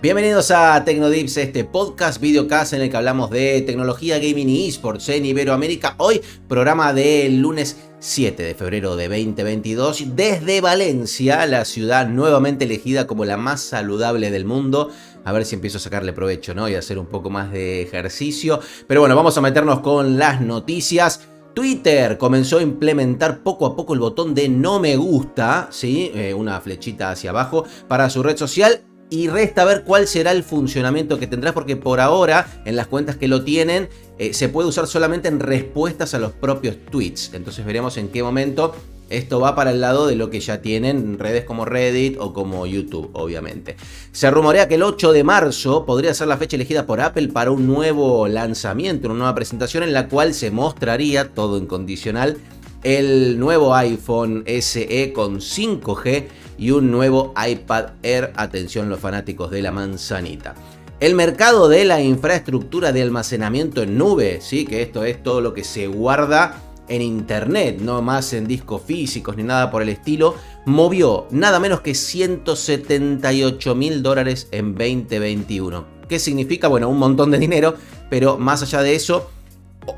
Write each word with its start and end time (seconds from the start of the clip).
Bienvenidos 0.00 0.52
a 0.52 0.84
Tecnodips, 0.84 1.38
este 1.38 1.64
podcast, 1.64 2.20
videocast 2.20 2.72
en 2.72 2.82
el 2.82 2.88
que 2.88 2.96
hablamos 2.96 3.30
de 3.30 3.62
tecnología, 3.62 4.20
gaming 4.20 4.48
y 4.48 4.68
esports 4.68 5.08
en 5.08 5.26
Iberoamérica. 5.26 5.96
Hoy, 5.98 6.20
programa 6.46 6.92
del 6.92 7.40
lunes 7.40 7.76
7 7.98 8.44
de 8.44 8.54
febrero 8.54 8.94
de 8.94 9.08
2022, 9.08 10.14
desde 10.14 10.60
Valencia, 10.60 11.44
la 11.46 11.64
ciudad 11.64 12.06
nuevamente 12.06 12.64
elegida 12.64 13.08
como 13.08 13.24
la 13.24 13.36
más 13.36 13.60
saludable 13.60 14.30
del 14.30 14.44
mundo. 14.44 14.88
A 15.24 15.32
ver 15.32 15.44
si 15.44 15.56
empiezo 15.56 15.78
a 15.78 15.80
sacarle 15.80 16.12
provecho, 16.12 16.54
¿no? 16.54 16.68
Y 16.68 16.76
hacer 16.76 16.96
un 16.96 17.06
poco 17.06 17.28
más 17.28 17.50
de 17.50 17.82
ejercicio. 17.82 18.60
Pero 18.86 19.00
bueno, 19.00 19.16
vamos 19.16 19.36
a 19.36 19.40
meternos 19.40 19.80
con 19.80 20.16
las 20.16 20.40
noticias. 20.40 21.28
Twitter 21.54 22.18
comenzó 22.18 22.58
a 22.58 22.62
implementar 22.62 23.42
poco 23.42 23.66
a 23.66 23.74
poco 23.74 23.94
el 23.94 24.00
botón 24.00 24.32
de 24.32 24.48
no 24.48 24.78
me 24.78 24.94
gusta, 24.94 25.66
¿sí? 25.72 26.12
Eh, 26.14 26.34
una 26.34 26.60
flechita 26.60 27.10
hacia 27.10 27.30
abajo 27.30 27.64
para 27.88 28.08
su 28.10 28.22
red 28.22 28.36
social 28.36 28.84
y 29.10 29.28
resta 29.28 29.64
ver 29.64 29.84
cuál 29.84 30.06
será 30.06 30.32
el 30.32 30.42
funcionamiento 30.42 31.18
que 31.18 31.26
tendrá 31.26 31.52
porque 31.54 31.76
por 31.76 32.00
ahora 32.00 32.46
en 32.64 32.76
las 32.76 32.86
cuentas 32.86 33.16
que 33.16 33.28
lo 33.28 33.42
tienen 33.42 33.88
eh, 34.18 34.34
se 34.34 34.48
puede 34.48 34.68
usar 34.68 34.86
solamente 34.86 35.28
en 35.28 35.40
respuestas 35.40 36.14
a 36.14 36.18
los 36.18 36.32
propios 36.32 36.76
tweets. 36.90 37.32
Entonces 37.34 37.64
veremos 37.64 37.96
en 37.96 38.08
qué 38.08 38.22
momento 38.22 38.74
esto 39.10 39.40
va 39.40 39.54
para 39.54 39.70
el 39.70 39.80
lado 39.80 40.06
de 40.06 40.16
lo 40.16 40.28
que 40.28 40.40
ya 40.40 40.60
tienen 40.60 41.18
redes 41.18 41.44
como 41.44 41.64
Reddit 41.64 42.18
o 42.20 42.34
como 42.34 42.66
YouTube, 42.66 43.10
obviamente. 43.14 43.76
Se 44.12 44.30
rumorea 44.30 44.68
que 44.68 44.74
el 44.74 44.82
8 44.82 45.12
de 45.12 45.24
marzo 45.24 45.86
podría 45.86 46.12
ser 46.12 46.28
la 46.28 46.36
fecha 46.36 46.56
elegida 46.56 46.84
por 46.84 47.00
Apple 47.00 47.28
para 47.28 47.50
un 47.50 47.66
nuevo 47.66 48.28
lanzamiento, 48.28 49.08
una 49.08 49.18
nueva 49.18 49.34
presentación 49.34 49.82
en 49.82 49.94
la 49.94 50.08
cual 50.08 50.34
se 50.34 50.50
mostraría, 50.50 51.32
todo 51.32 51.56
en 51.56 51.66
condicional, 51.66 52.36
el 52.82 53.38
nuevo 53.38 53.74
iPhone 53.74 54.44
SE 54.46 55.12
con 55.14 55.40
5G 55.40 56.26
y 56.58 56.72
un 56.72 56.90
nuevo 56.90 57.32
iPad 57.36 57.90
Air. 58.02 58.32
Atención 58.36 58.88
los 58.88 59.00
fanáticos 59.00 59.50
de 59.50 59.62
la 59.62 59.72
manzanita. 59.72 60.54
El 61.00 61.14
mercado 61.14 61.68
de 61.68 61.84
la 61.84 62.02
infraestructura 62.02 62.92
de 62.92 63.02
almacenamiento 63.02 63.82
en 63.82 63.96
nube, 63.96 64.40
¿sí? 64.42 64.66
que 64.66 64.82
esto 64.82 65.04
es 65.04 65.22
todo 65.22 65.40
lo 65.40 65.54
que 65.54 65.62
se 65.62 65.86
guarda 65.86 66.60
en 66.88 67.02
internet, 67.02 67.78
no 67.80 68.02
más 68.02 68.32
en 68.32 68.48
discos 68.48 68.82
físicos 68.82 69.36
ni 69.36 69.44
nada 69.44 69.70
por 69.70 69.82
el 69.82 69.90
estilo, 69.90 70.34
movió 70.64 71.28
nada 71.30 71.60
menos 71.60 71.82
que 71.82 71.94
178 71.94 73.74
mil 73.74 74.02
dólares 74.02 74.48
en 74.50 74.74
2021. 74.74 75.86
¿Qué 76.08 76.18
significa? 76.18 76.68
Bueno, 76.68 76.88
un 76.88 76.98
montón 76.98 77.30
de 77.30 77.38
dinero, 77.38 77.76
pero 78.10 78.38
más 78.38 78.62
allá 78.62 78.82
de 78.82 78.94
eso, 78.94 79.30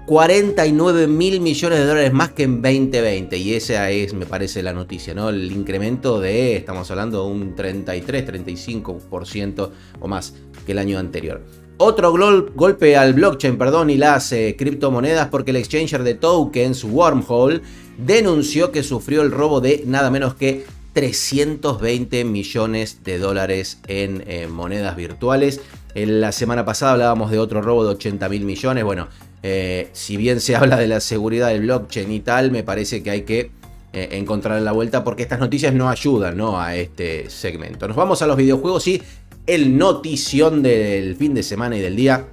49 0.06 1.06
mil 1.06 1.40
millones 1.40 1.78
de 1.78 1.86
dólares 1.86 2.12
más 2.12 2.30
que 2.30 2.44
en 2.44 2.62
2020. 2.62 3.36
Y 3.36 3.54
esa 3.54 3.90
es, 3.90 4.14
me 4.14 4.26
parece, 4.26 4.62
la 4.62 4.72
noticia, 4.72 5.14
¿no? 5.14 5.28
El 5.28 5.50
incremento 5.52 6.20
de, 6.20 6.56
estamos 6.56 6.90
hablando 6.90 7.24
de 7.24 7.30
un 7.30 7.54
33, 7.54 8.26
35% 8.26 9.70
o 10.00 10.08
más 10.08 10.34
que 10.66 10.72
el 10.72 10.78
año 10.78 10.98
anterior. 10.98 11.42
Otro 11.78 12.12
golpe 12.54 12.96
al 12.96 13.14
blockchain, 13.14 13.56
perdón, 13.56 13.88
y 13.88 13.96
las 13.96 14.32
eh, 14.32 14.54
criptomonedas 14.58 15.28
porque 15.28 15.50
el 15.50 15.56
exchanger 15.56 16.02
de 16.02 16.14
tokens, 16.14 16.84
Wormhole, 16.84 17.62
denunció 17.96 18.70
que 18.70 18.82
sufrió 18.82 19.22
el 19.22 19.30
robo 19.30 19.62
de 19.62 19.82
nada 19.86 20.10
menos 20.10 20.34
que 20.34 20.66
320 20.92 22.24
millones 22.24 23.02
de 23.04 23.18
dólares 23.18 23.80
en 23.86 24.24
eh, 24.26 24.46
monedas 24.46 24.94
virtuales. 24.96 25.60
En 25.94 26.20
la 26.20 26.32
semana 26.32 26.64
pasada 26.64 26.92
hablábamos 26.92 27.30
de 27.30 27.38
otro 27.38 27.62
robo 27.62 27.84
de 27.84 27.90
80 27.90 28.28
mil 28.28 28.44
millones. 28.44 28.84
Bueno, 28.84 29.08
eh, 29.42 29.88
si 29.92 30.16
bien 30.16 30.40
se 30.40 30.56
habla 30.56 30.76
de 30.76 30.88
la 30.88 31.00
seguridad 31.00 31.48
del 31.48 31.62
blockchain 31.62 32.10
y 32.10 32.20
tal, 32.20 32.50
me 32.50 32.62
parece 32.62 33.02
que 33.02 33.10
hay 33.10 33.22
que 33.22 33.50
eh, 33.92 34.08
encontrar 34.12 34.60
la 34.62 34.72
vuelta 34.72 35.02
porque 35.02 35.22
estas 35.22 35.40
noticias 35.40 35.74
no 35.74 35.88
ayudan 35.88 36.36
¿no? 36.36 36.60
a 36.60 36.76
este 36.76 37.28
segmento. 37.28 37.88
Nos 37.88 37.96
vamos 37.96 38.22
a 38.22 38.26
los 38.26 38.36
videojuegos 38.36 38.86
y 38.88 39.02
el 39.46 39.76
notición 39.76 40.62
del 40.62 41.16
fin 41.16 41.34
de 41.34 41.42
semana 41.42 41.76
y 41.76 41.80
del 41.80 41.96
día 41.96 42.26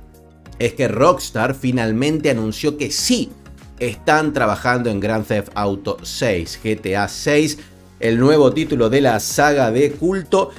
es 0.60 0.74
que 0.74 0.88
Rockstar 0.88 1.56
finalmente 1.56 2.30
anunció 2.30 2.78
que 2.78 2.92
sí 2.92 3.32
están 3.80 4.34
trabajando 4.34 4.90
en 4.90 5.00
Grand 5.00 5.26
Theft 5.26 5.50
Auto 5.56 5.98
6, 6.02 6.60
GTA 6.64 7.08
6, 7.08 7.58
el 8.00 8.20
nuevo 8.20 8.52
título 8.52 8.90
de 8.90 9.02
la 9.02 9.20
saga 9.20 9.72
de 9.72 9.92
culto. 9.92 10.52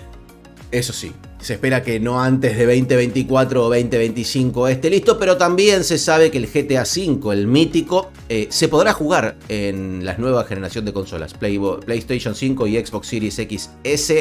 Eso 0.70 0.92
sí, 0.92 1.12
se 1.40 1.54
espera 1.54 1.82
que 1.82 2.00
no 2.00 2.20
antes 2.20 2.56
de 2.56 2.66
2024 2.66 3.64
o 3.64 3.68
2025 3.68 4.68
esté 4.68 4.90
listo, 4.90 5.18
pero 5.18 5.36
también 5.36 5.84
se 5.84 5.98
sabe 5.98 6.30
que 6.30 6.38
el 6.38 6.46
GTA 6.46 6.82
V, 6.82 7.32
el 7.32 7.46
mítico, 7.46 8.10
eh, 8.28 8.48
se 8.50 8.68
podrá 8.68 8.92
jugar 8.92 9.36
en 9.48 10.04
la 10.04 10.16
nueva 10.18 10.44
generación 10.44 10.84
de 10.84 10.92
consolas, 10.92 11.34
PlayStation 11.34 12.34
5 12.34 12.66
y 12.66 12.84
Xbox 12.84 13.06
Series 13.06 13.34
XS, 13.34 14.12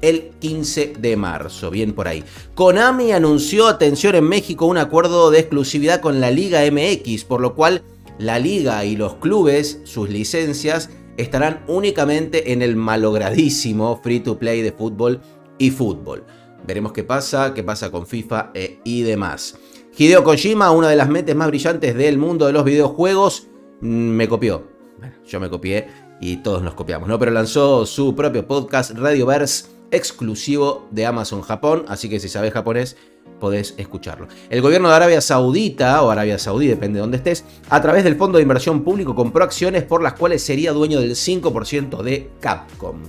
el 0.00 0.30
15 0.40 0.94
de 0.98 1.16
marzo. 1.16 1.70
Bien 1.70 1.92
por 1.92 2.08
ahí. 2.08 2.24
Konami 2.54 3.12
anunció, 3.12 3.68
atención, 3.68 4.14
en 4.14 4.24
México 4.24 4.66
un 4.66 4.78
acuerdo 4.78 5.30
de 5.30 5.40
exclusividad 5.40 6.00
con 6.00 6.20
la 6.20 6.30
Liga 6.30 6.60
MX, 6.70 7.24
por 7.24 7.40
lo 7.40 7.54
cual 7.54 7.82
la 8.18 8.38
liga 8.38 8.84
y 8.84 8.96
los 8.96 9.14
clubes, 9.14 9.80
sus 9.84 10.08
licencias, 10.08 10.90
estarán 11.16 11.62
únicamente 11.66 12.52
en 12.52 12.62
el 12.62 12.76
malogradísimo 12.76 14.00
free 14.02 14.20
to 14.20 14.38
play 14.38 14.62
de 14.62 14.72
fútbol 14.72 15.20
y 15.58 15.70
fútbol. 15.70 16.24
Veremos 16.66 16.92
qué 16.92 17.04
pasa, 17.04 17.54
qué 17.54 17.62
pasa 17.62 17.90
con 17.90 18.06
FIFA 18.06 18.50
eh, 18.54 18.80
y 18.84 19.02
demás. 19.02 19.56
Hideo 19.96 20.24
Kojima, 20.24 20.70
una 20.70 20.88
de 20.88 20.96
las 20.96 21.08
mentes 21.08 21.36
más 21.36 21.48
brillantes 21.48 21.94
del 21.94 22.16
mundo 22.16 22.46
de 22.46 22.52
los 22.52 22.64
videojuegos, 22.64 23.48
mm, 23.80 23.86
me 23.86 24.28
copió. 24.28 24.66
Bueno, 24.98 25.14
yo 25.26 25.40
me 25.40 25.50
copié 25.50 25.88
y 26.20 26.38
todos 26.38 26.62
nos 26.62 26.74
copiamos, 26.74 27.08
¿no? 27.08 27.18
Pero 27.18 27.30
lanzó 27.32 27.84
su 27.84 28.14
propio 28.14 28.46
podcast 28.46 28.92
Radioverse 28.92 29.66
exclusivo 29.90 30.88
de 30.90 31.04
Amazon 31.04 31.42
Japón, 31.42 31.84
así 31.88 32.08
que 32.08 32.18
si 32.18 32.28
sabes 32.28 32.52
japonés 32.52 32.96
podés 33.38 33.74
escucharlo. 33.76 34.28
El 34.48 34.62
gobierno 34.62 34.88
de 34.88 34.94
Arabia 34.94 35.20
Saudita, 35.20 36.02
o 36.02 36.10
Arabia 36.10 36.38
Saudí, 36.38 36.66
depende 36.66 36.96
de 36.96 37.00
dónde 37.00 37.18
estés, 37.18 37.44
a 37.68 37.82
través 37.82 38.04
del 38.04 38.16
Fondo 38.16 38.38
de 38.38 38.42
Inversión 38.42 38.82
Público 38.82 39.14
compró 39.14 39.44
acciones 39.44 39.82
por 39.82 40.02
las 40.02 40.14
cuales 40.14 40.42
sería 40.42 40.72
dueño 40.72 41.00
del 41.00 41.14
5% 41.14 42.02
de 42.02 42.30
Capcom. 42.40 43.02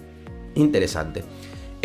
Interesante. 0.55 1.23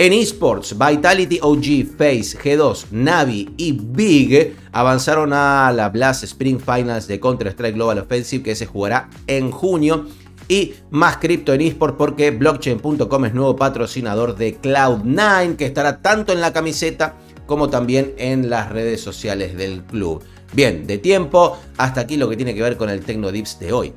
En 0.00 0.12
esports, 0.12 0.76
Vitality 0.78 1.40
OG, 1.42 1.96
Face, 1.98 2.38
G2, 2.38 2.92
Navi 2.92 3.52
y 3.56 3.72
Big 3.72 4.54
avanzaron 4.70 5.32
a 5.32 5.72
la 5.72 5.88
Blast 5.88 6.22
Spring 6.22 6.60
Finals 6.60 7.08
de 7.08 7.18
Counter-Strike 7.18 7.74
Global 7.74 7.98
Offensive 7.98 8.44
que 8.44 8.54
se 8.54 8.66
jugará 8.66 9.10
en 9.26 9.50
junio. 9.50 10.06
Y 10.46 10.74
más 10.92 11.16
cripto 11.16 11.52
en 11.52 11.62
esports 11.62 11.96
porque 11.98 12.30
blockchain.com 12.30 13.24
es 13.24 13.34
nuevo 13.34 13.56
patrocinador 13.56 14.36
de 14.36 14.60
Cloud9 14.60 15.56
que 15.56 15.66
estará 15.66 16.00
tanto 16.00 16.32
en 16.32 16.40
la 16.40 16.52
camiseta 16.52 17.16
como 17.46 17.68
también 17.68 18.14
en 18.18 18.48
las 18.48 18.70
redes 18.70 19.00
sociales 19.00 19.56
del 19.56 19.82
club. 19.82 20.22
Bien, 20.52 20.86
de 20.86 20.98
tiempo, 20.98 21.58
hasta 21.76 22.02
aquí 22.02 22.16
lo 22.16 22.28
que 22.28 22.36
tiene 22.36 22.54
que 22.54 22.62
ver 22.62 22.76
con 22.76 22.88
el 22.88 23.00
Tecnodips 23.00 23.58
de 23.58 23.72
hoy. 23.72 23.92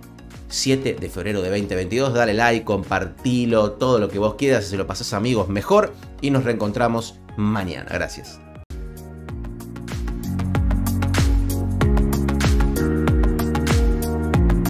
7 0.51 0.97
de 0.99 1.09
febrero 1.09 1.41
de 1.41 1.49
2022. 1.49 2.13
Dale 2.13 2.33
like, 2.33 2.65
compartilo, 2.65 3.71
todo 3.71 3.99
lo 3.99 4.09
que 4.09 4.19
vos 4.19 4.35
quieras. 4.35 4.65
Si 4.65 4.71
se 4.71 4.77
lo 4.77 4.85
pasás 4.85 5.13
amigos, 5.13 5.49
mejor. 5.49 5.93
Y 6.21 6.29
nos 6.29 6.43
reencontramos 6.43 7.19
mañana. 7.37 7.89
Gracias. 7.91 8.39